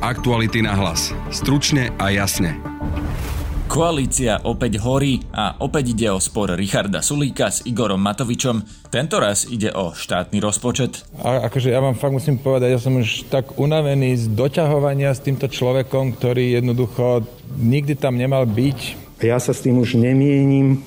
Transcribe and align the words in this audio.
Aktuality 0.00 0.64
na 0.64 0.72
hlas. 0.72 1.12
Stručne 1.28 1.92
a 2.00 2.08
jasne. 2.08 2.56
Koalícia 3.68 4.40
opäť 4.48 4.80
horí 4.80 5.20
a 5.28 5.60
opäť 5.60 5.92
ide 5.92 6.08
o 6.08 6.16
spor 6.16 6.56
Richarda 6.56 7.04
Sulíka 7.04 7.52
s 7.52 7.68
Igorom 7.68 8.00
Matovičom. 8.00 8.64
Tento 8.88 9.20
raz 9.20 9.44
ide 9.52 9.68
o 9.76 9.92
štátny 9.92 10.40
rozpočet. 10.40 11.04
A 11.20 11.44
akože 11.52 11.68
ja 11.68 11.84
vám 11.84 12.00
fakt 12.00 12.16
musím 12.16 12.40
povedať, 12.40 12.72
ja 12.72 12.80
som 12.80 12.96
už 12.96 13.28
tak 13.28 13.60
unavený 13.60 14.16
z 14.16 14.32
doťahovania 14.32 15.12
s 15.12 15.20
týmto 15.20 15.52
človekom, 15.52 16.16
ktorý 16.16 16.56
jednoducho 16.56 17.28
nikdy 17.60 17.92
tam 17.92 18.16
nemal 18.16 18.48
byť. 18.48 18.78
Ja 19.20 19.36
sa 19.36 19.52
s 19.52 19.60
tým 19.60 19.84
už 19.84 20.00
nemienim 20.00 20.80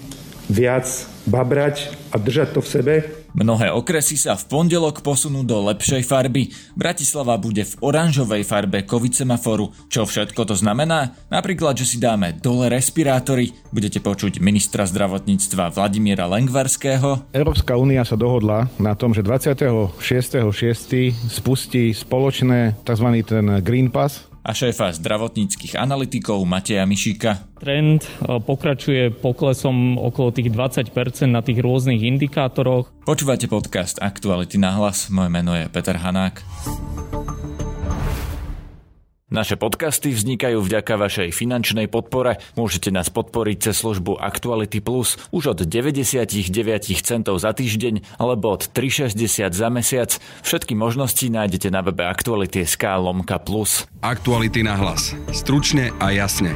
viac 0.50 0.90
babrať 1.28 1.92
a 2.12 2.20
držať 2.20 2.56
to 2.56 2.62
v 2.64 2.70
sebe. 2.70 2.94
Mnohé 3.34 3.74
okresy 3.74 4.14
sa 4.14 4.38
v 4.38 4.46
pondelok 4.46 5.02
posunú 5.02 5.42
do 5.42 5.58
lepšej 5.66 6.06
farby. 6.06 6.54
Bratislava 6.78 7.34
bude 7.42 7.66
v 7.66 7.74
oranžovej 7.82 8.46
farbe 8.46 8.86
COVID 8.86 9.26
semaforu. 9.26 9.74
Čo 9.90 10.06
všetko 10.06 10.46
to 10.46 10.54
znamená? 10.54 11.18
Napríklad, 11.34 11.74
že 11.74 11.90
si 11.90 11.98
dáme 11.98 12.38
dole 12.38 12.70
respirátory. 12.70 13.50
Budete 13.74 13.98
počuť 14.06 14.38
ministra 14.38 14.86
zdravotníctva 14.86 15.74
Vladimíra 15.74 16.30
Lengvarského. 16.30 17.34
Európska 17.34 17.74
únia 17.74 18.06
sa 18.06 18.14
dohodla 18.14 18.70
na 18.78 18.94
tom, 18.94 19.18
že 19.18 19.26
26.6. 19.26 19.98
spustí 21.34 21.90
spoločné 21.90 22.86
tzv. 22.86 23.08
ten 23.26 23.66
Green 23.66 23.90
Pass, 23.90 24.30
a 24.44 24.52
šéfa 24.52 24.92
zdravotníckých 24.92 25.80
analytikov 25.80 26.44
Mateja 26.44 26.84
Mišíka. 26.84 27.48
Trend 27.64 28.04
e, 28.04 28.10
pokračuje 28.44 29.16
poklesom 29.16 29.96
okolo 29.96 30.36
tých 30.36 30.52
20% 30.52 30.92
na 31.32 31.40
tých 31.40 31.64
rôznych 31.64 32.04
indikátoroch. 32.04 32.92
Počúvate 33.08 33.48
podcast 33.48 34.04
Aktuality 34.04 34.60
na 34.60 34.76
hlas. 34.76 35.08
Moje 35.08 35.32
meno 35.32 35.56
je 35.56 35.72
Peter 35.72 35.96
Hanák. 35.96 36.44
Naše 39.34 39.58
podcasty 39.58 40.14
vznikajú 40.14 40.62
vďaka 40.62 40.94
vašej 40.94 41.34
finančnej 41.34 41.90
podpore. 41.90 42.38
Môžete 42.54 42.94
nás 42.94 43.10
podporiť 43.10 43.66
cez 43.66 43.82
službu 43.82 44.22
Actuality 44.22 44.78
Plus 44.78 45.18
už 45.34 45.58
od 45.58 45.60
99 45.66 46.38
centov 47.02 47.42
za 47.42 47.50
týždeň 47.50 48.22
alebo 48.22 48.54
od 48.54 48.70
3,60 48.70 49.50
za 49.50 49.68
mesiac. 49.74 50.14
Všetky 50.46 50.78
možnosti 50.78 51.26
nájdete 51.26 51.74
na 51.74 51.82
webe 51.82 52.06
Actuality.sk 52.06 52.86
lomka 53.02 53.42
plus. 53.42 53.90
Aktuality 54.06 54.62
na 54.62 54.78
hlas. 54.78 55.18
Stručne 55.34 55.90
a 55.98 56.14
jasne. 56.14 56.54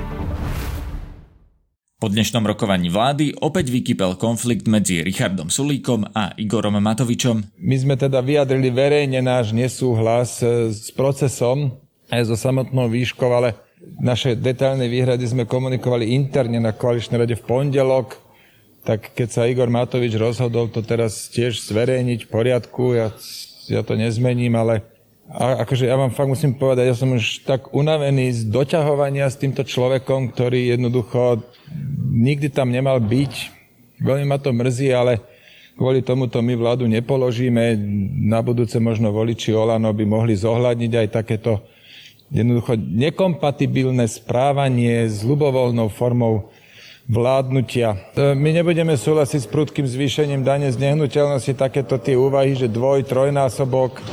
Po 1.97 2.13
dnešnom 2.13 2.45
rokovaní 2.45 2.93
vlády 2.93 3.41
opäť 3.41 3.73
vykypel 3.73 4.21
konflikt 4.21 4.69
medzi 4.69 5.01
Richardom 5.01 5.49
Sulíkom 5.49 6.13
a 6.13 6.37
Igorom 6.37 6.77
Matovičom. 6.77 7.57
My 7.57 7.73
sme 7.81 7.97
teda 7.97 8.21
vyjadrili 8.21 8.69
verejne 8.69 9.25
náš 9.25 9.49
nesúhlas 9.49 10.45
s 10.45 10.93
procesom, 10.93 11.86
aj 12.11 12.21
so 12.27 12.35
samotnou 12.39 12.87
výškou, 12.87 13.29
ale 13.29 13.55
naše 13.99 14.33
detailné 14.33 14.89
výhrady 14.89 15.25
sme 15.27 15.43
komunikovali 15.45 16.15
interne 16.15 16.57
na 16.57 16.73
koaličnej 16.73 17.23
rade 17.23 17.35
v 17.37 17.45
pondelok, 17.45 18.17
tak 18.87 19.11
keď 19.11 19.27
sa 19.27 19.47
Igor 19.47 19.67
Matovič 19.67 20.15
rozhodol 20.15 20.71
to 20.71 20.79
teraz 20.79 21.27
tiež 21.27 21.59
zverejniť 21.67 22.25
v 22.25 22.31
poriadku, 22.31 22.95
ja, 22.95 23.11
ja 23.67 23.83
to 23.83 23.99
nezmením, 23.99 24.55
ale 24.55 24.97
a 25.27 25.67
akože 25.67 25.91
ja 25.91 25.99
vám 25.99 26.15
fakt 26.15 26.31
musím 26.31 26.55
povedať, 26.55 26.87
ja 26.87 26.95
som 26.95 27.11
už 27.11 27.43
tak 27.43 27.75
unavený 27.75 28.31
z 28.31 28.41
doťahovania 28.47 29.27
s 29.27 29.35
týmto 29.35 29.67
človekom, 29.67 30.31
ktorý 30.31 30.71
jednoducho 30.71 31.43
nikdy 32.15 32.47
tam 32.47 32.71
nemal 32.71 33.03
byť. 33.03 33.33
Veľmi 33.99 34.23
ma 34.23 34.39
to 34.39 34.55
mrzí, 34.55 34.87
ale 34.95 35.19
kvôli 35.75 35.99
tomuto 35.99 36.39
my 36.39 36.55
vládu 36.55 36.87
nepoložíme. 36.87 37.75
Na 38.23 38.39
budúce 38.39 38.79
možno 38.79 39.11
voliči 39.11 39.51
Olano 39.51 39.91
by 39.91 40.05
mohli 40.07 40.31
zohľadniť 40.31 40.91
aj 40.95 41.07
takéto 41.11 41.59
jednoducho 42.31 42.75
nekompatibilné 42.75 44.07
správanie 44.11 45.07
s 45.07 45.23
ľubovoľnou 45.23 45.87
formou 45.87 46.51
vládnutia. 47.07 47.95
E, 48.13 48.35
my 48.35 48.51
nebudeme 48.51 48.99
súhlasiť 48.99 49.47
s 49.47 49.51
prudkým 49.51 49.87
zvýšením 49.87 50.43
dane 50.43 50.67
z 50.67 50.75
nehnuteľnosti, 50.75 51.55
takéto 51.55 51.95
tie 51.95 52.19
úvahy, 52.19 52.51
že 52.51 52.67
dvoj, 52.67 53.07
trojnásobok, 53.07 54.03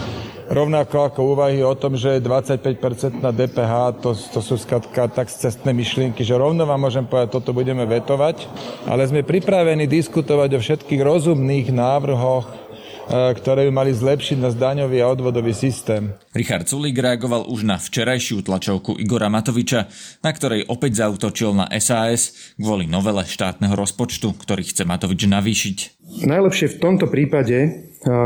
rovnako 0.47 1.11
ako 1.11 1.21
úvahy 1.35 1.59
o 1.67 1.75
tom, 1.75 1.99
že 1.99 2.23
25% 2.23 3.19
na 3.19 3.35
DPH, 3.35 3.99
to, 3.99 4.15
to 4.15 4.41
sú 4.45 4.55
skratka 4.55 5.11
tak 5.11 5.27
cestné 5.27 5.75
myšlienky, 5.75 6.23
že 6.23 6.39
rovno 6.39 6.63
vám 6.69 6.87
môžem 6.87 7.03
povedať, 7.03 7.35
toto 7.35 7.51
budeme 7.51 7.83
vetovať, 7.83 8.47
ale 8.87 9.03
sme 9.11 9.27
pripravení 9.27 9.91
diskutovať 9.91 10.51
o 10.55 10.63
všetkých 10.63 11.01
rozumných 11.03 11.75
návrhoch 11.75 12.64
ktoré 13.09 13.69
by 13.69 13.73
mali 13.73 13.93
zlepšiť 13.93 14.39
na 14.41 14.51
daňový 14.51 15.05
a 15.05 15.11
odvodový 15.13 15.53
systém. 15.53 16.17
Richard 16.33 16.69
Sulík 16.69 16.97
reagoval 16.97 17.47
už 17.49 17.69
na 17.69 17.77
včerajšiu 17.77 18.41
tlačovku 18.45 18.97
Igora 18.97 19.29
Matoviča, 19.29 19.87
na 20.25 20.31
ktorej 20.33 20.69
opäť 20.69 21.05
zautočil 21.05 21.53
na 21.53 21.69
SAS 21.81 22.55
kvôli 22.57 22.89
novele 22.89 23.25
štátneho 23.25 23.77
rozpočtu, 23.77 24.33
ktorý 24.35 24.65
chce 24.65 24.89
Matovič 24.89 25.29
navýšiť. 25.29 25.77
Najlepšie 26.25 26.77
v 26.77 26.81
tomto 26.81 27.07
prípade, 27.09 27.59
e, 27.65 27.69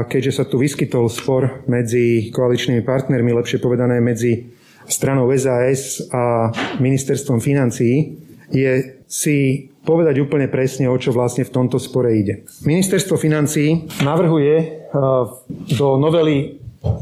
keďže 0.07 0.43
sa 0.43 0.45
tu 0.47 0.59
vyskytol 0.59 1.11
spor 1.11 1.67
medzi 1.67 2.31
koaličnými 2.31 2.83
partnermi, 2.87 3.35
lepšie 3.35 3.63
povedané 3.63 3.99
medzi 3.99 4.55
stranou 4.89 5.29
SAS 5.37 6.01
a 6.09 6.49
ministerstvom 6.81 7.39
financií, 7.45 8.28
je 8.53 8.99
si 9.09 9.69
povedať 9.89 10.21
úplne 10.21 10.53
presne, 10.53 10.93
o 10.93 10.97
čo 11.01 11.17
vlastne 11.17 11.49
v 11.49 11.55
tomto 11.55 11.81
spore 11.81 12.13
ide. 12.13 12.45
Ministerstvo 12.69 13.17
financí 13.17 13.89
navrhuje 14.05 14.55
e, 14.61 14.65
do 15.73 15.97
novely 15.97 16.61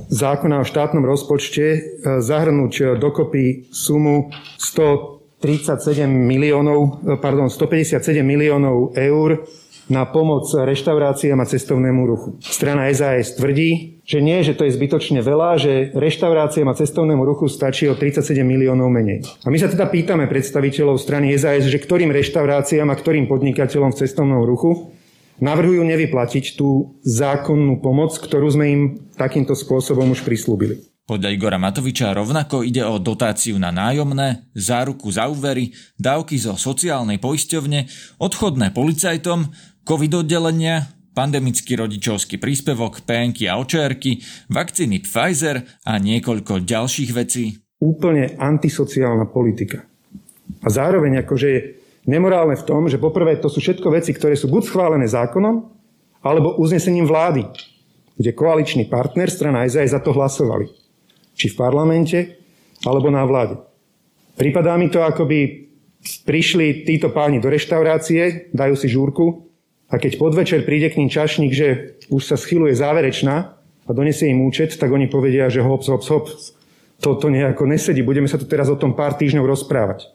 zákona 0.08 0.62
o 0.62 0.68
štátnom 0.68 1.02
rozpočte 1.02 1.66
e, 1.66 1.78
zahrnúť 2.22 2.96
dokopy 3.02 3.74
sumu 3.74 4.30
137 4.58 6.06
miliónov, 6.06 7.02
e, 7.02 7.18
pardon, 7.18 7.50
157 7.50 8.22
miliónov 8.22 8.94
eur 8.94 9.42
na 9.86 10.02
pomoc 10.06 10.50
reštauráciám 10.50 11.38
a 11.38 11.46
cestovnému 11.46 12.02
ruchu. 12.06 12.28
Strana 12.42 12.90
SAS 12.90 13.38
tvrdí, 13.38 14.02
že 14.02 14.18
nie, 14.18 14.42
že 14.42 14.58
to 14.58 14.66
je 14.66 14.74
zbytočne 14.74 15.22
veľa, 15.22 15.58
že 15.58 15.72
reštauráciám 15.94 16.70
a 16.70 16.78
cestovnému 16.78 17.22
ruchu 17.22 17.46
stačí 17.46 17.86
o 17.86 17.94
37 17.94 18.42
miliónov 18.42 18.90
menej. 18.90 19.22
A 19.46 19.50
my 19.50 19.58
sa 19.58 19.70
teda 19.70 19.86
pýtame 19.86 20.26
predstaviteľov 20.26 20.98
strany 20.98 21.34
SAS, 21.38 21.70
že 21.70 21.78
ktorým 21.78 22.10
reštauráciám 22.10 22.90
a 22.90 22.98
ktorým 22.98 23.30
podnikateľom 23.30 23.94
v 23.94 24.00
cestovnom 24.02 24.42
ruchu 24.42 24.90
navrhujú 25.38 25.84
nevyplatiť 25.84 26.56
tú 26.56 26.98
zákonnú 27.04 27.78
pomoc, 27.84 28.16
ktorú 28.16 28.48
sme 28.50 28.66
im 28.72 28.82
takýmto 29.14 29.52
spôsobom 29.52 30.08
už 30.12 30.24
prislúbili. 30.24 30.80
Podľa 31.06 31.30
Igora 31.30 31.54
Matoviča 31.54 32.10
rovnako 32.10 32.66
ide 32.66 32.82
o 32.82 32.98
dotáciu 32.98 33.62
na 33.62 33.70
nájomné, 33.70 34.50
záruku 34.58 35.06
za 35.14 35.30
úvery, 35.30 35.70
dávky 35.94 36.34
zo 36.34 36.58
sociálnej 36.58 37.22
poisťovne, 37.22 37.86
odchodné 38.18 38.74
policajtom, 38.74 39.46
covid 39.86 40.26
oddelenia, 40.26 40.90
pandemický 41.14 41.78
rodičovský 41.78 42.42
príspevok, 42.42 43.06
PNky 43.06 43.46
a 43.46 43.54
očerky, 43.62 44.18
vakcíny 44.50 45.06
Pfizer 45.06 45.62
a 45.86 46.02
niekoľko 46.02 46.66
ďalších 46.66 47.10
vecí. 47.14 47.54
Úplne 47.78 48.34
antisociálna 48.34 49.30
politika. 49.30 49.86
A 50.66 50.68
zároveň 50.68 51.22
akože 51.22 51.46
je 51.46 51.60
nemorálne 52.10 52.58
v 52.58 52.66
tom, 52.66 52.90
že 52.90 52.98
poprvé 52.98 53.38
to 53.38 53.46
sú 53.46 53.62
všetko 53.62 53.94
veci, 53.94 54.10
ktoré 54.10 54.34
sú 54.34 54.50
buď 54.50 54.62
schválené 54.66 55.06
zákonom, 55.06 55.70
alebo 56.26 56.58
uznesením 56.58 57.06
vlády, 57.06 57.46
kde 58.18 58.34
koaličný 58.34 58.90
partner, 58.90 59.30
strana 59.30 59.62
aj 59.62 59.86
za 59.86 60.00
to 60.02 60.10
hlasovali 60.10 60.66
či 61.36 61.52
v 61.52 61.58
parlamente, 61.60 62.18
alebo 62.82 63.12
na 63.12 63.22
vláde. 63.28 63.60
Prípadá 64.40 64.74
mi 64.80 64.88
to, 64.88 65.04
ako 65.04 65.28
by 65.28 65.68
prišli 66.24 66.88
títo 66.88 67.12
páni 67.12 67.38
do 67.44 67.52
reštaurácie, 67.52 68.50
dajú 68.56 68.74
si 68.74 68.88
žúrku 68.88 69.45
a 69.86 70.02
keď 70.02 70.18
podvečer 70.18 70.66
príde 70.66 70.90
k 70.90 70.98
ním 70.98 71.10
čašník, 71.10 71.52
že 71.54 71.98
už 72.10 72.22
sa 72.26 72.34
schyluje 72.34 72.74
záverečná 72.74 73.36
a 73.86 73.90
donesie 73.94 74.34
im 74.34 74.42
účet, 74.42 74.74
tak 74.74 74.90
oni 74.90 75.06
povedia, 75.06 75.46
že 75.46 75.62
hops, 75.62 75.86
hops, 75.86 76.08
hops, 76.10 76.34
toto 76.98 77.30
nejako 77.30 77.70
nesedí, 77.70 78.02
budeme 78.02 78.26
sa 78.26 78.40
tu 78.40 78.48
teraz 78.48 78.66
o 78.66 78.78
tom 78.78 78.98
pár 78.98 79.14
týždňov 79.14 79.46
rozprávať. 79.46 80.10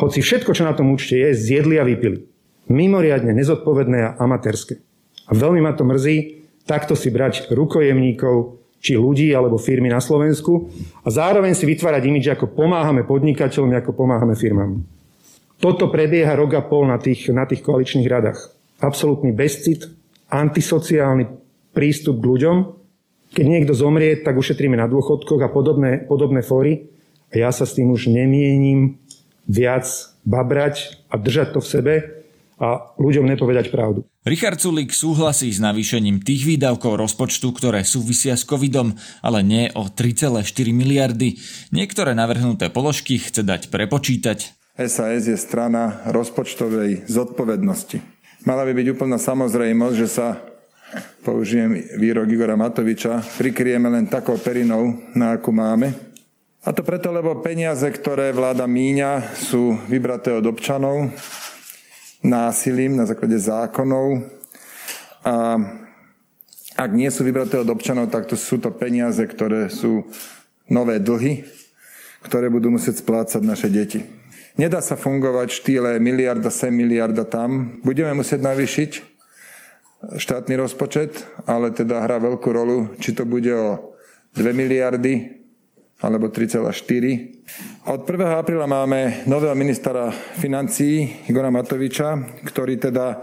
Hoci 0.00 0.24
všetko, 0.24 0.50
čo 0.56 0.64
na 0.64 0.72
tom 0.72 0.90
účte 0.94 1.18
je, 1.18 1.36
zjedli 1.36 1.76
a 1.76 1.84
vypili. 1.84 2.24
Mimoriadne 2.66 3.36
nezodpovedné 3.36 3.98
a 4.02 4.10
amatérske. 4.18 4.82
A 5.26 5.32
veľmi 5.34 5.62
ma 5.62 5.76
to 5.76 5.86
mrzí, 5.86 6.46
takto 6.66 6.98
si 6.98 7.12
brať 7.12 7.50
rukojemníkov 7.52 8.58
či 8.82 8.94
ľudí 8.94 9.30
alebo 9.34 9.58
firmy 9.58 9.90
na 9.90 9.98
Slovensku 9.98 10.70
a 11.02 11.08
zároveň 11.10 11.54
si 11.58 11.66
vytvárať 11.66 12.02
imič, 12.06 12.24
ako 12.32 12.54
pomáhame 12.54 13.02
podnikateľom, 13.02 13.74
ako 13.76 13.92
pomáhame 13.94 14.38
firmám. 14.38 14.82
Toto 15.56 15.88
prebieha 15.88 16.36
rok 16.36 16.54
a 16.54 16.62
pol 16.62 16.86
na 16.86 17.00
tých, 17.00 17.32
na 17.32 17.48
tých 17.48 17.64
koaličných 17.64 18.06
radách. 18.06 18.55
Absolutný 18.80 19.32
bezcit, 19.32 19.88
antisociálny 20.28 21.24
prístup 21.72 22.20
k 22.20 22.28
ľuďom. 22.28 22.56
Keď 23.32 23.44
niekto 23.44 23.72
zomrie, 23.76 24.20
tak 24.20 24.36
ušetríme 24.36 24.76
na 24.76 24.88
dôchodkoch 24.88 25.40
a 25.44 25.52
podobné, 25.52 26.04
podobné 26.08 26.40
fóry. 26.40 26.88
A 27.32 27.48
ja 27.48 27.50
sa 27.52 27.68
s 27.68 27.76
tým 27.76 27.92
už 27.92 28.08
nemienim 28.08 28.96
viac 29.44 29.86
babrať 30.24 31.06
a 31.12 31.20
držať 31.20 31.48
to 31.56 31.60
v 31.62 31.68
sebe 31.68 31.94
a 32.56 32.96
ľuďom 32.96 33.28
nepovedať 33.28 33.68
pravdu. 33.68 34.08
Richard 34.24 34.58
Sulik 34.58 34.90
súhlasí 34.96 35.52
s 35.52 35.60
navýšením 35.60 36.24
tých 36.24 36.48
výdavkov 36.48 36.96
rozpočtu, 36.96 37.52
ktoré 37.52 37.84
súvisia 37.84 38.34
s 38.34 38.48
covidom, 38.48 38.96
ale 39.20 39.44
nie 39.44 39.68
o 39.76 39.92
3,4 39.92 40.42
miliardy. 40.72 41.36
Niektoré 41.70 42.16
navrhnuté 42.16 42.72
položky 42.72 43.20
chce 43.20 43.44
dať 43.44 43.68
prepočítať. 43.68 44.56
SAS 44.76 45.28
je 45.28 45.36
strana 45.36 46.04
rozpočtovej 46.08 47.08
zodpovednosti. 47.08 48.15
Mala 48.46 48.62
by 48.62 48.78
byť 48.78 48.94
úplná 48.94 49.18
samozrejmosť, 49.18 49.96
že 49.98 50.06
sa 50.06 50.38
použijem 51.26 51.98
výrok 51.98 52.30
Igora 52.30 52.54
Matoviča, 52.54 53.18
prikryjeme 53.42 53.90
len 53.90 54.06
takou 54.06 54.38
perinou, 54.38 54.94
na 55.18 55.34
akú 55.34 55.50
máme. 55.50 55.90
A 56.62 56.70
to 56.70 56.86
preto, 56.86 57.10
lebo 57.10 57.42
peniaze, 57.42 57.82
ktoré 57.90 58.30
vláda 58.30 58.70
míňa, 58.70 59.34
sú 59.34 59.74
vybraté 59.90 60.30
od 60.30 60.46
občanov, 60.46 61.10
násilím 62.22 62.94
na 62.94 63.10
základe 63.10 63.34
zákonov. 63.34 64.22
A 65.26 65.58
ak 66.78 66.90
nie 66.94 67.10
sú 67.10 67.26
vybraté 67.26 67.58
od 67.58 67.66
občanov, 67.66 68.14
tak 68.14 68.30
to 68.30 68.38
sú 68.38 68.62
to 68.62 68.70
peniaze, 68.70 69.26
ktoré 69.26 69.74
sú 69.74 70.06
nové 70.70 71.02
dlhy, 71.02 71.42
ktoré 72.22 72.46
budú 72.46 72.70
musieť 72.70 73.02
splácať 73.02 73.42
naše 73.42 73.66
deti. 73.74 74.06
Nedá 74.56 74.80
sa 74.80 74.96
fungovať 74.96 75.52
v 75.52 75.58
štýle 75.60 75.90
miliarda 76.00 76.48
sem, 76.48 76.72
miliarda 76.72 77.28
tam. 77.28 77.76
Budeme 77.84 78.16
musieť 78.16 78.40
navýšiť 78.40 78.90
štátny 80.16 80.56
rozpočet, 80.56 81.28
ale 81.44 81.76
teda 81.76 82.00
hrá 82.00 82.16
veľkú 82.16 82.48
rolu, 82.56 82.96
či 82.96 83.12
to 83.12 83.28
bude 83.28 83.52
o 83.52 83.92
2 84.32 84.56
miliardy 84.56 85.44
alebo 86.00 86.32
3,4. 86.32 86.72
Od 87.84 88.00
1. 88.08 88.16
apríla 88.32 88.64
máme 88.64 89.28
nového 89.28 89.52
ministra 89.52 90.08
financí 90.40 91.04
Igora 91.28 91.52
Matoviča, 91.52 92.40
ktorý 92.48 92.80
teda 92.80 93.20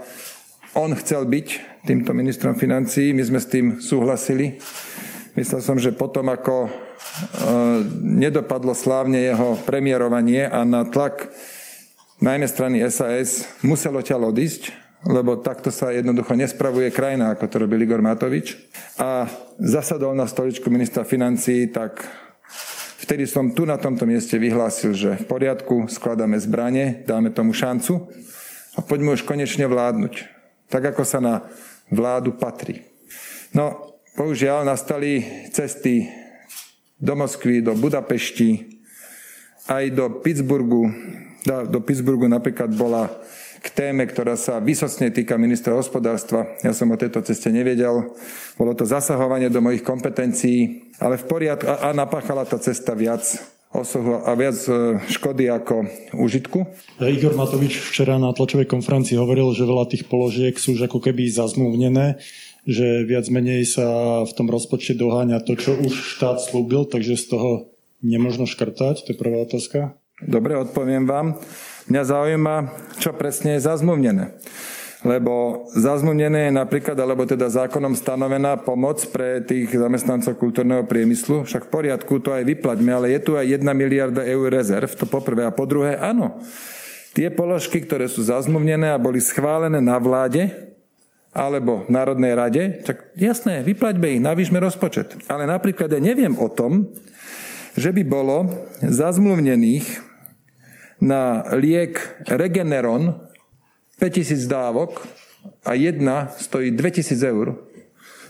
on 0.78 0.94
chcel 0.94 1.26
byť 1.26 1.82
týmto 1.82 2.14
ministrom 2.14 2.54
financí. 2.54 3.10
My 3.10 3.26
sme 3.26 3.42
s 3.42 3.50
tým 3.50 3.82
súhlasili. 3.82 4.62
Myslel 5.34 5.60
som, 5.66 5.82
že 5.82 5.90
potom, 5.90 6.30
ako 6.30 6.70
nedopadlo 8.02 8.74
slávne 8.74 9.30
jeho 9.30 9.54
premiérovanie 9.62 10.50
a 10.50 10.66
na 10.66 10.82
tlak 10.82 11.30
najmä 12.18 12.46
strany 12.50 12.82
SAS 12.90 13.46
muselo 13.62 14.02
ťa 14.02 14.18
odísť, 14.18 14.74
lebo 15.06 15.38
takto 15.38 15.68
sa 15.68 15.92
jednoducho 15.94 16.34
nespravuje 16.34 16.90
krajina, 16.90 17.34
ako 17.34 17.44
to 17.46 17.56
robil 17.62 17.78
Igor 17.82 18.02
Matovič. 18.02 18.56
A 18.98 19.28
zasadol 19.60 20.16
na 20.16 20.26
stoličku 20.26 20.66
ministra 20.72 21.04
financí, 21.06 21.70
tak 21.70 22.02
Vtedy 23.04 23.28
som 23.28 23.52
tu 23.52 23.68
na 23.68 23.76
tomto 23.76 24.08
mieste 24.08 24.40
vyhlásil, 24.40 24.96
že 24.96 25.20
v 25.20 25.28
poriadku, 25.28 25.92
skladáme 25.92 26.40
zbranie, 26.40 27.04
dáme 27.04 27.28
tomu 27.28 27.52
šancu 27.52 28.08
a 28.72 28.80
poďme 28.80 29.12
už 29.12 29.28
konečne 29.28 29.68
vládnuť. 29.68 30.24
Tak, 30.72 30.96
ako 30.96 31.04
sa 31.04 31.20
na 31.20 31.44
vládu 31.92 32.32
patrí. 32.32 32.80
No, 33.52 33.92
bohužiaľ, 34.16 34.64
nastali 34.64 35.20
cesty 35.52 36.08
do 37.00 37.14
Moskvy, 37.18 37.62
do 37.64 37.74
Budapešti, 37.74 38.80
aj 39.68 39.84
do 39.94 40.20
Pittsburghu. 40.20 40.88
Do 41.44 41.78
Pittsburghu 41.84 42.28
napríklad 42.28 42.72
bola 42.72 43.08
k 43.64 43.68
téme, 43.72 44.04
ktorá 44.04 44.36
sa 44.36 44.60
vysosne 44.60 45.08
týka 45.08 45.40
ministra 45.40 45.72
hospodárstva. 45.72 46.52
Ja 46.60 46.76
som 46.76 46.92
o 46.92 47.00
tejto 47.00 47.24
ceste 47.24 47.48
nevedel. 47.48 48.12
Bolo 48.60 48.76
to 48.76 48.84
zasahovanie 48.84 49.48
do 49.48 49.64
mojich 49.64 49.80
kompetencií, 49.80 50.92
ale 51.00 51.16
v 51.16 51.24
poriadku 51.24 51.64
a, 51.64 51.88
a 51.88 51.96
napáchala 51.96 52.44
tá 52.44 52.60
cesta 52.60 52.92
viac 52.92 53.24
osohu 53.74 54.20
a 54.22 54.30
viac 54.36 54.54
e, 54.68 55.00
škody 55.08 55.48
ako 55.48 55.88
užitku. 56.14 56.62
Igor 57.02 57.34
Matovič 57.34 57.80
včera 57.90 58.20
na 58.20 58.36
tlačovej 58.36 58.70
konferencii 58.70 59.18
hovoril, 59.18 59.50
že 59.56 59.66
veľa 59.66 59.90
tých 59.90 60.06
položiek 60.06 60.54
sú 60.54 60.76
už 60.76 60.86
ako 60.86 61.02
keby 61.02 61.26
zazmluvnené, 61.26 62.20
že 62.64 63.04
viac 63.04 63.28
menej 63.28 63.68
sa 63.68 63.86
v 64.24 64.32
tom 64.32 64.48
rozpočte 64.48 64.96
doháňa 64.96 65.44
to, 65.44 65.56
čo 65.56 65.76
už 65.76 65.92
štát 66.16 66.40
slúbil, 66.40 66.88
takže 66.88 67.20
z 67.20 67.36
toho 67.36 67.50
nemožno 68.00 68.48
škrtať. 68.48 69.04
To 69.04 69.08
je 69.12 69.16
prvá 69.16 69.44
otázka. 69.44 69.96
Dobre, 70.24 70.56
odpoviem 70.56 71.04
vám. 71.04 71.36
Mňa 71.88 72.02
zaujíma, 72.08 72.56
čo 72.96 73.12
presne 73.12 73.60
je 73.60 73.64
zazmluvnené. 73.68 74.40
Lebo 75.04 75.68
zazmluvnené 75.76 76.48
je 76.48 76.52
napríklad, 76.56 76.96
alebo 76.96 77.28
teda 77.28 77.52
zákonom 77.52 77.92
stanovená 77.92 78.56
pomoc 78.56 79.04
pre 79.12 79.44
tých 79.44 79.68
zamestnancov 79.68 80.40
kultúrneho 80.40 80.88
priemyslu. 80.88 81.44
Však 81.44 81.68
v 81.68 81.72
poriadku, 81.72 82.24
to 82.24 82.32
aj 82.32 82.48
vyplaťme, 82.48 82.88
ale 82.88 83.12
je 83.12 83.20
tu 83.20 83.36
aj 83.36 83.44
1 83.44 83.60
miliarda 83.76 84.24
eur 84.24 84.48
rezerv, 84.48 84.88
to 84.96 85.04
poprvé. 85.04 85.44
A 85.44 85.52
po 85.52 85.68
druhé, 85.68 86.00
áno, 86.00 86.40
tie 87.12 87.28
položky, 87.28 87.84
ktoré 87.84 88.08
sú 88.08 88.24
zazmluvnené 88.24 88.96
a 88.96 89.02
boli 89.02 89.20
schválené 89.20 89.76
na 89.84 90.00
vláde, 90.00 90.48
alebo 91.34 91.82
v 91.84 91.90
Národnej 91.90 92.32
rade, 92.38 92.62
tak 92.86 93.10
jasné, 93.18 93.66
vyplaťme 93.66 94.16
ich, 94.16 94.22
navýšme 94.22 94.62
rozpočet. 94.62 95.18
Ale 95.26 95.50
napríklad 95.50 95.90
ja 95.90 95.98
neviem 95.98 96.38
o 96.38 96.46
tom, 96.46 96.94
že 97.74 97.90
by 97.90 98.02
bolo 98.06 98.46
zazmluvnených 98.78 100.14
na 101.02 101.42
liek 101.58 101.98
Regeneron 102.30 103.18
5000 103.98 104.46
dávok 104.46 105.02
a 105.66 105.74
jedna 105.74 106.30
stojí 106.38 106.70
2000 106.70 107.18
eur 107.34 107.58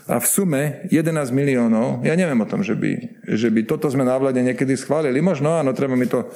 a 0.05 0.21
v 0.21 0.25
sume 0.25 0.61
11 0.93 1.33
miliónov. 1.33 2.05
Ja 2.05 2.13
neviem 2.13 2.37
o 2.41 2.49
tom, 2.49 2.61
že 2.61 2.77
by, 2.77 3.25
že 3.25 3.49
by 3.49 3.65
toto 3.65 3.89
sme 3.89 4.05
na 4.05 4.17
vláde 4.17 4.41
niekedy 4.41 4.77
schválili. 4.77 5.17
Možno 5.21 5.57
áno, 5.57 5.73
treba 5.73 5.97
mi 5.97 6.05
to 6.05 6.29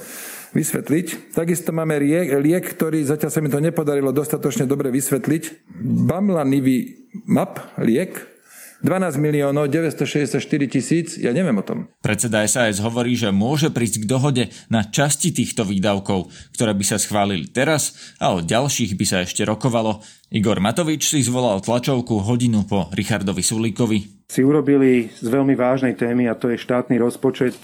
vysvetliť. 0.54 1.36
Takisto 1.36 1.70
máme 1.70 2.00
liek, 2.02 2.34
liek, 2.42 2.66
ktorý 2.66 3.06
zatiaľ 3.06 3.32
sa 3.32 3.40
mi 3.42 3.50
to 3.54 3.62
nepodarilo 3.62 4.10
dostatočne 4.10 4.66
dobre 4.66 4.90
vysvetliť. 4.90 5.72
Bamlanivý 6.10 7.10
map 7.30 7.78
liek, 7.78 8.40
12 8.80 9.20
miliónov 9.20 9.68
964 9.68 10.40
tisíc, 10.72 11.20
ja 11.20 11.36
neviem 11.36 11.60
o 11.60 11.64
tom. 11.68 11.92
Predseda 12.00 12.48
SAS 12.48 12.80
hovorí, 12.80 13.12
že 13.12 13.28
môže 13.28 13.68
prísť 13.76 14.04
k 14.04 14.06
dohode 14.08 14.44
na 14.72 14.88
časti 14.88 15.36
týchto 15.36 15.68
výdavkov, 15.68 16.32
ktoré 16.56 16.72
by 16.72 16.86
sa 16.88 16.96
schválili 16.96 17.52
teraz 17.52 18.16
a 18.24 18.32
o 18.32 18.40
ďalších 18.40 18.96
by 18.96 19.06
sa 19.06 19.28
ešte 19.28 19.44
rokovalo. 19.44 20.00
Igor 20.32 20.64
Matovič 20.64 21.12
si 21.12 21.20
zvolal 21.20 21.60
tlačovku 21.60 22.24
hodinu 22.24 22.64
po 22.64 22.88
Richardovi 22.96 23.44
Sulíkovi. 23.44 24.32
Si 24.32 24.48
urobili 24.48 25.12
z 25.12 25.28
veľmi 25.28 25.60
vážnej 25.60 26.00
témy 26.00 26.32
a 26.32 26.40
to 26.40 26.48
je 26.48 26.56
štátny 26.56 26.96
rozpočet 27.04 27.60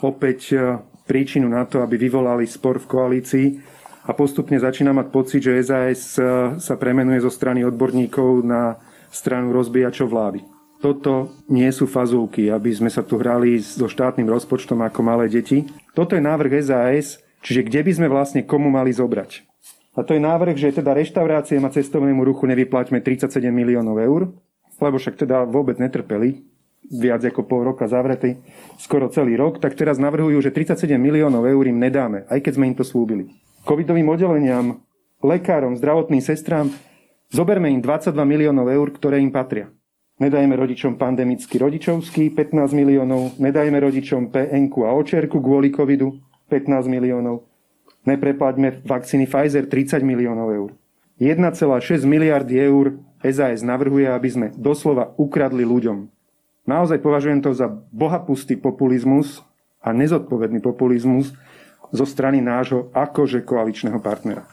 opäť 0.00 0.56
príčinu 1.04 1.48
na 1.48 1.68
to, 1.68 1.84
aby 1.84 2.00
vyvolali 2.00 2.48
spor 2.48 2.80
v 2.80 2.88
koalícii 2.88 3.46
a 4.04 4.10
postupne 4.12 4.56
začína 4.60 4.92
mať 4.92 5.06
pocit, 5.08 5.40
že 5.40 5.60
SAS 5.64 6.20
e, 6.20 6.24
sa 6.60 6.74
premenuje 6.76 7.24
zo 7.24 7.32
strany 7.32 7.64
odborníkov 7.64 8.44
na 8.44 8.76
stranu 9.08 9.52
rozbíjačov 9.56 10.12
vlády. 10.12 10.44
Toto 10.84 11.32
nie 11.48 11.68
sú 11.72 11.88
fazulky, 11.88 12.52
aby 12.52 12.68
sme 12.68 12.92
sa 12.92 13.00
tu 13.00 13.16
hrali 13.16 13.56
so 13.56 13.88
štátnym 13.88 14.28
rozpočtom 14.28 14.84
ako 14.84 15.00
malé 15.00 15.32
deti. 15.32 15.64
Toto 15.96 16.12
je 16.12 16.20
návrh 16.20 16.60
SAS, 16.60 17.24
čiže 17.40 17.64
kde 17.64 17.80
by 17.80 17.92
sme 17.96 18.08
vlastne 18.12 18.44
komu 18.44 18.68
mali 18.68 18.92
zobrať. 18.92 19.48
A 19.94 20.02
to 20.04 20.12
je 20.12 20.20
návrh, 20.20 20.58
že 20.58 20.76
teda 20.76 20.92
reštaurácie 20.92 21.56
a 21.56 21.70
cestovnému 21.70 22.20
ruchu 22.26 22.44
nevyplaťme 22.50 23.00
37 23.00 23.40
miliónov 23.48 23.96
eur, 23.96 24.34
lebo 24.82 24.96
však 24.98 25.24
teda 25.24 25.46
vôbec 25.46 25.78
netrpeli, 25.78 26.44
viac 26.90 27.24
ako 27.24 27.44
pol 27.48 27.64
roka 27.64 27.88
zavretý, 27.88 28.40
skoro 28.76 29.08
celý 29.08 29.36
rok, 29.40 29.60
tak 29.60 29.76
teraz 29.78 29.96
navrhujú, 29.96 30.40
že 30.44 30.52
37 30.52 30.96
miliónov 31.00 31.48
eur 31.48 31.64
im 31.64 31.78
nedáme, 31.80 32.28
aj 32.28 32.40
keď 32.44 32.52
sme 32.56 32.68
im 32.72 32.76
to 32.76 32.84
slúbili. 32.84 33.32
Covidovým 33.64 34.08
oddeleniam, 34.08 34.84
lekárom, 35.24 35.76
zdravotným 35.80 36.20
sestrám 36.20 36.68
Zoberme 37.34 37.66
im 37.66 37.82
22 37.82 38.14
miliónov 38.22 38.70
eur, 38.70 38.94
ktoré 38.94 39.18
im 39.18 39.34
patria. 39.34 39.66
Nedajme 40.22 40.54
rodičom 40.54 40.94
pandemický 40.94 41.58
rodičovský 41.58 42.30
15 42.30 42.70
miliónov, 42.70 43.34
nedajme 43.42 43.74
rodičom 43.74 44.30
pn 44.30 44.70
a 44.86 44.94
očerku 44.94 45.42
kvôli 45.42 45.74
covidu 45.74 46.14
15 46.46 46.86
miliónov, 46.86 47.42
nepreplaťme 48.06 48.86
vakcíny 48.86 49.26
Pfizer 49.26 49.66
30 49.66 50.06
miliónov 50.06 50.48
eur. 50.54 50.70
1,6 51.18 52.06
miliardy 52.06 52.54
eur 52.62 53.02
SAS 53.26 53.66
navrhuje, 53.66 54.06
aby 54.06 54.28
sme 54.30 54.46
doslova 54.54 55.10
ukradli 55.18 55.66
ľuďom. 55.66 56.13
Naozaj 56.64 57.04
považujem 57.04 57.44
to 57.44 57.52
za 57.52 57.68
bohapustý 57.92 58.56
populizmus 58.56 59.44
a 59.84 59.92
nezodpovedný 59.92 60.64
populizmus 60.64 61.36
zo 61.92 62.04
strany 62.08 62.40
nášho 62.40 62.88
akože 62.96 63.44
koaličného 63.44 64.00
partnera. 64.00 64.48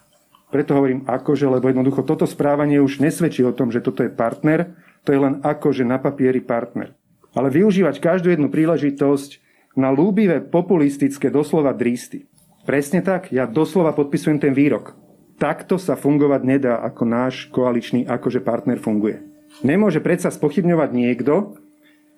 Preto 0.51 0.75
hovorím 0.75 1.07
akože, 1.07 1.47
lebo 1.47 1.71
jednoducho 1.71 2.03
toto 2.03 2.27
správanie 2.27 2.83
už 2.83 2.99
nesvedčí 2.99 3.39
o 3.47 3.55
tom, 3.55 3.71
že 3.71 3.79
toto 3.79 4.03
je 4.03 4.11
partner, 4.11 4.75
to 5.07 5.15
je 5.15 5.19
len 5.23 5.39
akože 5.39 5.87
na 5.87 5.95
papieri 5.95 6.43
partner. 6.43 6.91
Ale 7.31 7.47
využívať 7.47 8.03
každú 8.03 8.27
jednu 8.27 8.51
príležitosť 8.51 9.39
na 9.79 9.87
lúbivé 9.87 10.43
populistické 10.43 11.31
doslova 11.31 11.71
drísty. 11.71 12.27
Presne 12.67 12.99
tak, 12.99 13.31
ja 13.31 13.47
doslova 13.47 13.95
podpisujem 13.95 14.43
ten 14.43 14.51
výrok. 14.51 14.99
Takto 15.39 15.79
sa 15.79 15.95
fungovať 15.95 16.41
nedá, 16.43 16.83
ako 16.83 17.07
náš 17.07 17.47
koaličný 17.49 18.03
akože 18.05 18.43
partner 18.43 18.77
funguje. 18.77 19.23
Nemôže 19.63 20.03
predsa 20.03 20.29
spochybňovať 20.29 20.89
niekto, 20.91 21.55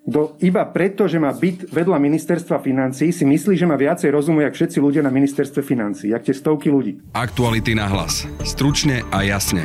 kto 0.04 0.36
iba 0.44 0.68
preto, 0.68 1.08
že 1.08 1.16
má 1.16 1.32
byt 1.32 1.72
vedľa 1.72 1.96
ministerstva 1.96 2.60
financí, 2.60 3.16
si 3.16 3.24
myslí, 3.24 3.56
že 3.56 3.64
má 3.64 3.80
viacej 3.80 4.12
rozumu, 4.12 4.44
jak 4.44 4.52
všetci 4.52 4.78
ľudia 4.84 5.00
na 5.00 5.12
ministerstve 5.16 5.64
financí, 5.64 6.12
jak 6.12 6.28
tie 6.28 6.36
stovky 6.36 6.68
ľudí. 6.68 7.00
Aktuality 7.16 7.72
na 7.72 7.88
hlas. 7.88 8.28
Stručne 8.44 9.08
a 9.16 9.24
jasne. 9.24 9.64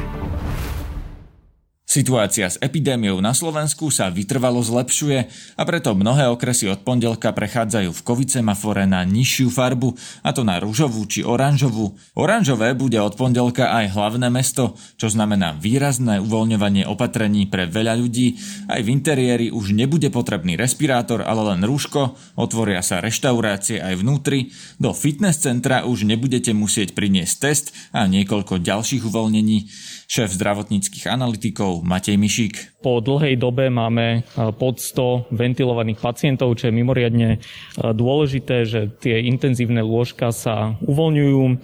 Situácia 1.89 2.53
s 2.53 2.61
epidémiou 2.61 3.17
na 3.25 3.33
Slovensku 3.33 3.89
sa 3.89 4.13
vytrvalo 4.13 4.61
zlepšuje 4.61 5.25
a 5.57 5.63
preto 5.65 5.97
mnohé 5.97 6.29
okresy 6.29 6.69
od 6.69 6.85
pondelka 6.85 7.33
prechádzajú 7.33 7.97
v 7.97 8.05
covid 8.05 8.29
semafore 8.29 8.85
na 8.85 9.09
nižšiu 9.09 9.49
farbu, 9.49 9.97
a 10.21 10.37
to 10.37 10.45
na 10.45 10.61
rúžovú 10.61 11.09
či 11.09 11.25
oranžovú. 11.25 11.97
Oranžové 12.13 12.77
bude 12.77 13.01
od 13.01 13.17
pondelka 13.17 13.73
aj 13.73 13.97
hlavné 13.97 14.29
mesto, 14.29 14.77
čo 15.01 15.09
znamená 15.09 15.57
výrazné 15.57 16.21
uvoľňovanie 16.21 16.85
opatrení 16.85 17.49
pre 17.49 17.65
veľa 17.65 17.97
ľudí. 17.97 18.37
Aj 18.69 18.85
v 18.85 18.93
interiéri 18.93 19.49
už 19.49 19.73
nebude 19.73 20.13
potrebný 20.13 20.61
respirátor, 20.61 21.25
ale 21.25 21.57
len 21.57 21.65
rúško, 21.65 22.37
otvoria 22.37 22.85
sa 22.85 23.01
reštaurácie 23.01 23.81
aj 23.81 23.97
vnútri, 23.97 24.53
do 24.77 24.93
fitness 24.93 25.41
centra 25.41 25.89
už 25.89 26.05
nebudete 26.05 26.53
musieť 26.53 26.93
priniesť 26.93 27.35
test 27.41 27.73
a 27.97 28.05
niekoľko 28.05 28.61
ďalších 28.61 29.09
uvoľnení. 29.09 29.73
Šéf 30.09 30.33
zdravotníckých 30.41 31.05
analytikov 31.05 31.85
Matej 31.85 32.17
Mišík. 32.17 32.81
Po 32.81 33.05
dlhej 33.05 33.37
dobe 33.37 33.69
máme 33.69 34.25
e, 34.25 34.49
pod 34.57 34.81
100 34.81 35.29
ventilovaných 35.29 36.01
pacientov, 36.01 36.57
čo 36.57 36.73
je 36.73 36.79
mimoriadne 36.81 37.29
e, 37.37 37.39
dôležité, 37.77 38.65
že 38.65 38.89
tie 39.05 39.21
intenzívne 39.29 39.85
lôžka 39.85 40.33
sa 40.33 40.81
uvoľňujú. 40.81 41.43
E, 41.45 41.55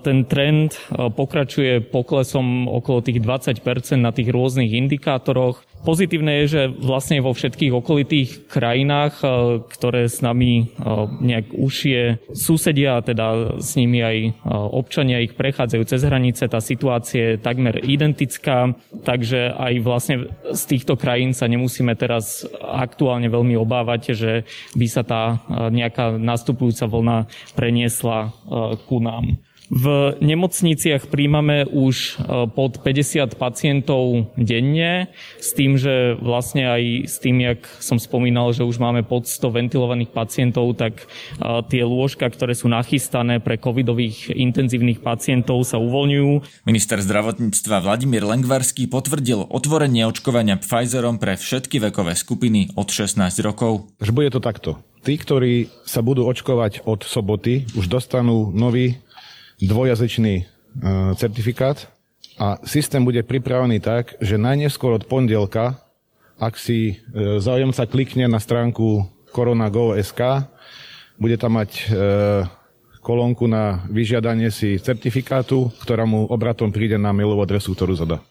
ten 0.00 0.24
trend 0.24 0.80
pokračuje 0.94 1.84
poklesom 1.92 2.72
okolo 2.72 3.04
tých 3.04 3.20
20% 3.20 3.60
na 4.00 4.16
tých 4.16 4.32
rôznych 4.32 4.72
indikátoroch. 4.72 5.60
Pozitívne 5.82 6.46
je, 6.46 6.46
že 6.46 6.62
vlastne 6.70 7.18
vo 7.18 7.34
všetkých 7.34 7.74
okolitých 7.74 8.46
krajinách, 8.46 9.18
ktoré 9.66 10.06
s 10.06 10.22
nami 10.22 10.70
nejak 11.18 11.50
užšie 11.58 12.22
susedia, 12.30 13.02
teda 13.02 13.58
s 13.58 13.74
nimi 13.74 13.98
aj 13.98 14.46
občania 14.46 15.18
ich 15.18 15.34
prechádzajú 15.34 15.82
cez 15.82 16.06
hranice, 16.06 16.46
tá 16.46 16.62
situácia 16.62 17.34
je 17.34 17.41
takmer 17.42 17.82
identická, 17.82 18.72
takže 19.02 19.50
aj 19.52 19.72
vlastne 19.82 20.16
z 20.54 20.62
týchto 20.70 20.94
krajín 20.94 21.34
sa 21.34 21.50
nemusíme 21.50 21.92
teraz 21.98 22.46
aktuálne 22.62 23.26
veľmi 23.26 23.58
obávať, 23.58 24.14
že 24.14 24.32
by 24.78 24.86
sa 24.86 25.02
tá 25.02 25.22
nejaká 25.50 26.16
nastupujúca 26.16 26.86
vlna 26.86 27.18
preniesla 27.58 28.30
ku 28.86 29.02
nám. 29.02 29.36
V 29.72 30.12
nemocniciach 30.20 31.08
príjmame 31.08 31.64
už 31.64 32.20
e, 32.20 32.44
pod 32.52 32.84
50 32.84 33.40
pacientov 33.40 34.28
denne, 34.36 35.08
s 35.40 35.56
tým, 35.56 35.80
že 35.80 36.12
vlastne 36.20 36.68
aj 36.68 37.08
s 37.08 37.16
tým, 37.16 37.40
jak 37.40 37.64
som 37.80 37.96
spomínal, 37.96 38.52
že 38.52 38.68
už 38.68 38.76
máme 38.76 39.00
pod 39.00 39.24
100 39.24 39.48
ventilovaných 39.48 40.12
pacientov, 40.12 40.76
tak 40.76 41.00
e, 41.00 41.04
tie 41.72 41.88
lôžka, 41.88 42.28
ktoré 42.28 42.52
sú 42.52 42.68
nachystané 42.68 43.40
pre 43.40 43.56
covidových 43.56 44.36
intenzívnych 44.36 45.00
pacientov, 45.00 45.64
sa 45.64 45.80
uvoľňujú. 45.80 46.68
Minister 46.68 47.00
zdravotníctva 47.00 47.80
Vladimír 47.80 48.28
Lengvarský 48.28 48.92
potvrdil 48.92 49.48
otvorenie 49.48 50.04
očkovania 50.04 50.60
Pfizerom 50.60 51.16
pre 51.16 51.40
všetky 51.40 51.80
vekové 51.80 52.12
skupiny 52.12 52.76
od 52.76 52.92
16 52.92 53.24
rokov. 53.40 53.88
Že 54.04 54.12
bude 54.12 54.28
to 54.36 54.44
takto. 54.44 54.84
Tí, 55.00 55.16
ktorí 55.16 55.72
sa 55.82 56.04
budú 56.04 56.28
očkovať 56.28 56.84
od 56.84 57.08
soboty, 57.08 57.66
už 57.72 57.88
dostanú 57.88 58.52
nový 58.54 59.00
dvojazyčný 59.62 60.34
e, 60.34 60.44
certifikát 61.14 61.86
a 62.38 62.58
systém 62.66 63.04
bude 63.04 63.22
pripravený 63.22 63.78
tak, 63.78 64.18
že 64.18 64.40
najneskôr 64.40 64.98
od 64.98 65.06
pondelka, 65.06 65.78
ak 66.42 66.58
si 66.58 66.98
e, 66.98 67.38
záujemca 67.38 67.86
klikne 67.86 68.26
na 68.26 68.42
stránku 68.42 69.06
korona.go.sk, 69.30 70.50
bude 71.16 71.36
tam 71.38 71.62
mať 71.62 71.70
e, 71.70 71.82
kolónku 73.02 73.46
na 73.46 73.86
vyžiadanie 73.90 74.50
si 74.50 74.78
certifikátu, 74.78 75.70
ktorá 75.82 76.06
mu 76.06 76.26
obratom 76.26 76.70
príde 76.70 76.98
na 76.98 77.14
mailovú 77.14 77.42
adresu, 77.42 77.74
ktorú 77.74 77.98
zada. 77.98 78.22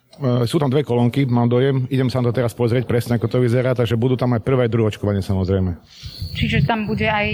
Sú 0.45 0.61
tam 0.61 0.69
dve 0.69 0.85
kolónky, 0.85 1.25
mám 1.25 1.49
dojem. 1.49 1.89
Idem 1.89 2.07
sa 2.11 2.21
to 2.21 2.35
teraz 2.35 2.53
pozrieť 2.53 2.85
presne, 2.85 3.17
ako 3.17 3.31
to 3.31 3.37
vyzerá, 3.41 3.73
takže 3.73 3.97
budú 3.97 4.15
tam 4.15 4.37
aj 4.37 4.43
prvé 4.43 4.67
aj 4.67 4.71
druhé 4.71 4.93
očkovanie 4.93 5.23
samozrejme. 5.23 5.81
Čiže 6.37 6.67
tam 6.67 6.85
bude 6.85 7.09
aj 7.09 7.27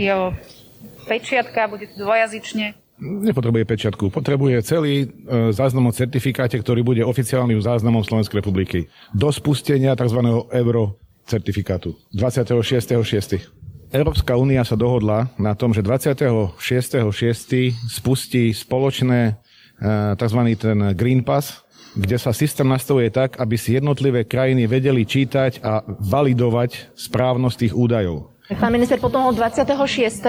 pečiatka, 1.06 1.68
bude 1.68 1.90
to 1.90 2.00
dvojazyčne? 2.00 2.87
Nepotrebuje 2.98 3.64
pečiatku. 3.70 4.10
Potrebuje 4.10 4.58
celý 4.66 5.06
e, 5.06 5.54
záznam 5.54 5.90
o 5.90 5.94
certifikáte, 5.94 6.58
ktorý 6.58 6.82
bude 6.82 7.06
oficiálnym 7.06 7.62
záznamom 7.62 8.02
Slovenskej 8.02 8.42
republiky. 8.42 8.90
Do 9.14 9.30
spustenia 9.30 9.94
tzv. 9.94 10.18
euro 10.50 10.98
certifikátu 11.30 11.94
26.6. 12.18 13.94
Európska 13.94 14.34
únia 14.36 14.66
sa 14.66 14.74
dohodla 14.74 15.30
na 15.38 15.54
tom, 15.54 15.78
že 15.78 15.86
26.6. 15.86 16.58
spustí 17.86 18.50
spoločné 18.50 19.20
e, 19.30 19.34
tzv. 20.18 20.40
ten 20.58 20.78
Green 20.98 21.22
Pass, 21.22 21.62
kde 21.94 22.18
sa 22.18 22.34
systém 22.34 22.66
nastavuje 22.66 23.14
tak, 23.14 23.38
aby 23.38 23.62
si 23.62 23.78
jednotlivé 23.78 24.26
krajiny 24.26 24.66
vedeli 24.66 25.06
čítať 25.06 25.62
a 25.62 25.86
validovať 25.86 26.98
správnosť 26.98 27.58
tých 27.62 27.74
údajov. 27.78 28.37
Pán 28.48 28.72
minister, 28.72 28.96
potom 28.96 29.28
od 29.28 29.36
26. 29.36 30.24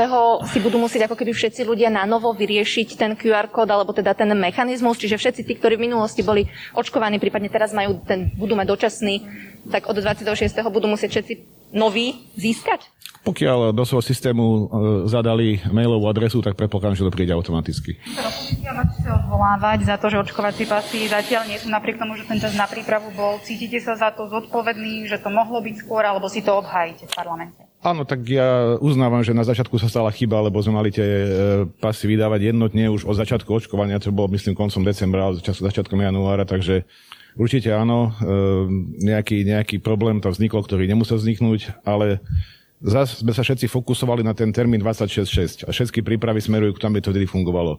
si 0.50 0.58
budú 0.58 0.74
musieť 0.82 1.06
ako 1.06 1.14
keby 1.14 1.30
všetci 1.30 1.62
ľudia 1.62 1.86
na 1.86 2.02
novo 2.02 2.34
vyriešiť 2.34 2.98
ten 2.98 3.14
QR 3.14 3.46
kód, 3.46 3.70
alebo 3.70 3.94
teda 3.94 4.10
ten 4.10 4.26
mechanizmus, 4.34 4.98
čiže 4.98 5.14
všetci 5.14 5.46
tí, 5.46 5.54
ktorí 5.54 5.78
v 5.78 5.86
minulosti 5.86 6.26
boli 6.26 6.50
očkovaní, 6.74 7.22
prípadne 7.22 7.46
teraz 7.46 7.70
majú 7.70 8.02
ten, 8.02 8.34
budú 8.34 8.58
mať 8.58 8.66
dočasný, 8.74 9.22
tak 9.70 9.86
od 9.86 9.94
26. 9.94 10.34
budú 10.66 10.90
musieť 10.90 11.14
všetci 11.14 11.32
noví 11.78 12.26
získať? 12.34 12.90
Pokiaľ 13.22 13.70
do 13.70 13.86
svojho 13.86 14.02
systému 14.02 14.42
e, 14.42 14.62
zadali 15.06 15.62
mailovú 15.70 16.10
adresu, 16.10 16.42
tak 16.42 16.58
predpokladám, 16.58 16.98
že 16.98 17.06
to 17.06 17.14
príde 17.14 17.30
automaticky. 17.30 18.02
Chcete 18.02 19.10
odvolávať 19.14 19.86
za 19.86 19.94
to, 19.94 20.10
že 20.10 20.26
očkovací 20.26 20.66
pasy 20.66 21.06
zatiaľ 21.06 21.46
nie 21.46 21.58
sú 21.60 21.70
napriek 21.70 22.02
tomu, 22.02 22.18
že 22.18 22.26
ten 22.26 22.42
čas 22.42 22.58
na 22.58 22.66
prípravu 22.66 23.14
bol. 23.14 23.38
Cítite 23.46 23.78
sa 23.78 23.94
za 23.94 24.10
to 24.10 24.26
zodpovedný, 24.26 25.06
že 25.06 25.22
to 25.22 25.30
mohlo 25.30 25.62
byť 25.62 25.74
skôr, 25.86 26.02
alebo 26.02 26.26
si 26.26 26.42
to 26.42 26.58
obhájite 26.58 27.06
v 27.06 27.14
parlamente? 27.14 27.67
Áno, 27.78 28.02
tak 28.02 28.26
ja 28.26 28.74
uznávam, 28.82 29.22
že 29.22 29.30
na 29.30 29.46
začiatku 29.46 29.78
sa 29.78 29.86
stala 29.86 30.10
chyba, 30.10 30.42
lebo 30.42 30.58
sme 30.58 30.82
mali 30.82 30.90
tie 30.90 31.06
e, 31.06 31.28
pasy 31.78 32.10
vydávať 32.10 32.50
jednotne 32.50 32.90
už 32.90 33.06
od 33.06 33.14
začiatku 33.14 33.46
očkovania, 33.54 34.02
čo 34.02 34.10
bolo 34.10 34.34
myslím 34.34 34.58
koncom 34.58 34.82
decembra, 34.82 35.30
alebo 35.30 35.38
začiatkom 35.38 36.02
januára, 36.02 36.42
takže 36.42 36.82
určite 37.38 37.70
áno, 37.70 38.10
e, 38.18 38.34
nejaký, 38.98 39.46
nejaký 39.46 39.78
problém 39.78 40.18
tam 40.18 40.34
vznikol, 40.34 40.66
ktorý 40.66 40.90
nemusel 40.90 41.22
vzniknúť, 41.22 41.86
ale 41.86 42.18
zase 42.82 43.22
sme 43.22 43.30
sa 43.30 43.46
všetci 43.46 43.70
fokusovali 43.70 44.26
na 44.26 44.34
ten 44.34 44.50
termín 44.50 44.82
26.6 44.82 45.62
a 45.62 45.70
všetky 45.70 46.02
prípravy 46.02 46.42
smerujú 46.42 46.74
k 46.74 46.82
tomu, 46.82 46.98
aby 46.98 47.06
to 47.06 47.14
vtedy 47.14 47.30
fungovalo. 47.30 47.78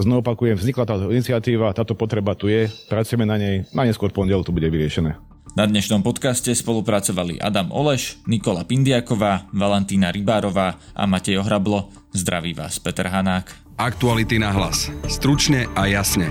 Znovu 0.00 0.24
opakujem, 0.24 0.56
vznikla 0.56 0.88
táto 0.88 1.12
iniciatíva, 1.12 1.76
táto 1.76 1.92
potreba 1.92 2.32
tu 2.32 2.48
je, 2.48 2.72
pracujeme 2.88 3.28
na 3.28 3.36
nej, 3.36 3.68
na 3.76 3.84
pondel 3.92 4.40
to 4.40 4.52
bude 4.52 4.68
vyriešené. 4.72 5.35
Na 5.56 5.64
dnešnom 5.64 6.04
podcaste 6.04 6.52
spolupracovali 6.52 7.40
Adam 7.40 7.72
Oleš, 7.72 8.20
Nikola 8.28 8.60
Pindiaková, 8.68 9.48
Valentína 9.56 10.12
Rybárová 10.12 10.76
a 10.92 11.08
Matej 11.08 11.40
Ohrablo. 11.40 11.88
Zdraví 12.12 12.52
vás 12.52 12.76
Peter 12.76 13.08
Hanák. 13.08 13.56
Aktuality 13.80 14.36
na 14.36 14.52
hlas. 14.52 14.92
Stručne 15.08 15.64
a 15.72 15.88
jasne. 15.88 16.28